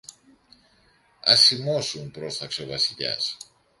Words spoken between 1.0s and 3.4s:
Ας σιμώσουν, πρόσταξε ο Βασιλιάς.